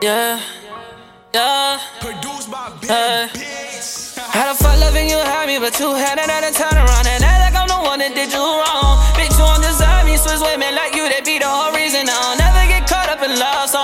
[0.00, 0.38] Yeah,
[1.34, 1.80] yeah.
[1.98, 2.88] Produced by Big.
[2.88, 4.14] Bitch.
[4.30, 7.40] Had a fun loving you had me, but you had another turn around and act
[7.42, 8.94] like I'm the one that did you wrong.
[9.18, 12.38] Bitch, you on deserve me, Swiss women like you, they be the whole reason I'll
[12.38, 13.77] never get caught up in love songs.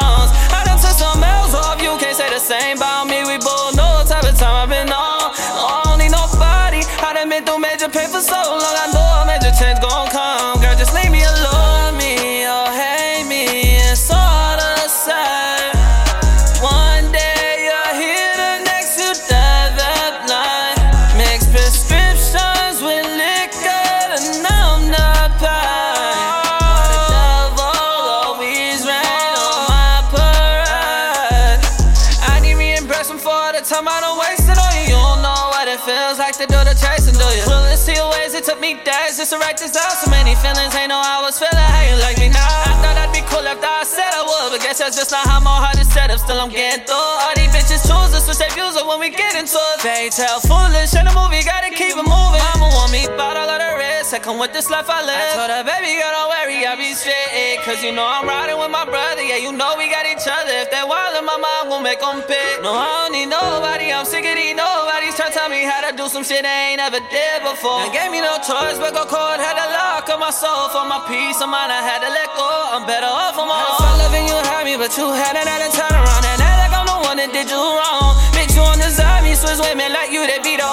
[33.64, 34.92] Time I don't waste it on you.
[34.92, 37.44] You don't know what it feels like to do the chasing, do you?
[37.48, 39.88] Willing to see your ways, it took me days just to write this down.
[40.04, 42.44] So many feelings, ain't know I was feeling how you like me now.
[42.44, 45.24] I thought I'd be cool after I said I would, but guess that's just not
[45.24, 46.20] how my heart is set up.
[46.20, 47.00] Still, I'm getting through.
[47.24, 49.80] All these bitches choose us, switch their views up when we get into it.
[49.80, 52.44] They tell foolish in the movie, gotta keep it moving.
[52.52, 54.12] Mama want me, but all of the rest.
[54.12, 55.16] I come with this life I live.
[55.16, 57.64] I told her, baby, girl, don't worry, I be straight.
[57.64, 59.13] Cause you know I'm riding with my brother.
[59.24, 60.52] Yeah, you know we got each other.
[60.60, 62.60] If they wild in my mind, gon' make them pick.
[62.60, 63.88] No, I don't need nobody.
[63.88, 66.76] I'm sick of these nobodies trying to tell me how to do some shit I
[66.76, 67.80] ain't ever did before.
[67.88, 69.40] They gave me no choice, but go cold.
[69.40, 71.72] Had to lock up my soul for my peace of mind.
[71.72, 72.44] I had to let go.
[72.76, 73.80] I'm better off on my own.
[73.80, 76.24] I loving you had me, but you had another turn around.
[76.28, 78.12] And act like I'm the one that did you wrong.
[78.36, 78.92] Bitch, you on the
[79.24, 80.20] me Swiss women like you.
[80.28, 80.68] They be the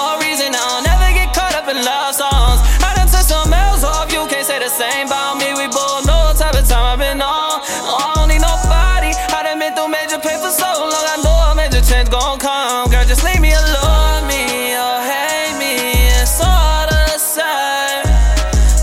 [12.42, 12.90] come.
[12.90, 14.26] Girl, just leave me alone.
[14.26, 15.78] Me oh, or hate me.
[16.18, 18.02] It's all the same.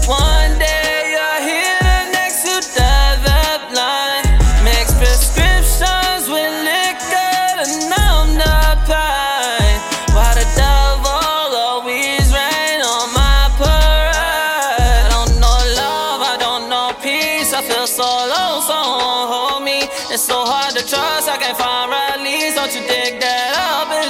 [0.07, 4.28] One day you're here, the next you develop line.
[4.63, 9.75] Mix prescriptions with liquor to numb the pain.
[10.16, 15.03] Why the devil always rain on my parade?
[15.03, 17.51] I don't know love, I don't know peace.
[17.51, 19.83] I feel so alone, someone hold me.
[20.13, 22.56] It's so hard to trust, I can't find release.
[22.56, 23.58] Don't you dig that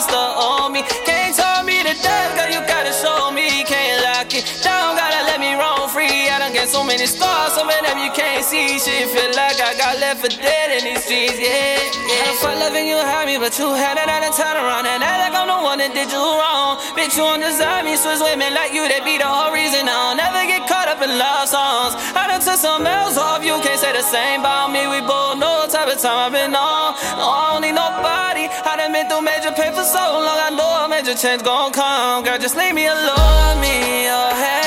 [0.06, 0.84] the old me.
[1.04, 3.64] Can't tell me to death, girl, you gotta show me.
[3.66, 6.30] Can't lock it down, gotta let me roam free.
[6.30, 8.78] I done get so many stars, some of them you can't see.
[8.78, 11.82] Shit feel like I got left for dead in these streets, yeah.
[12.06, 12.30] yeah.
[12.30, 14.86] I felt loving you had me, but you had another turn around.
[14.86, 16.78] And act like I'm the one that did you wrong.
[16.94, 20.16] Bitch, you on deserve me, Swiss women like you, they be the whole reason I'll
[20.16, 21.98] never get caught up in love songs.
[22.14, 24.86] I done took some else off, you can't say the same about me.
[24.86, 25.49] We both know
[25.92, 26.94] of time I've been on.
[27.18, 28.46] No, I don't need nobody.
[28.50, 30.40] I done been through major pain for so long.
[30.40, 32.24] I know a major change gon' come.
[32.24, 34.59] Girl, just leave me alone, me oh, or hell.